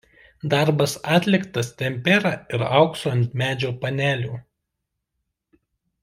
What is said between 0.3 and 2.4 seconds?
Darbas atliktas tempera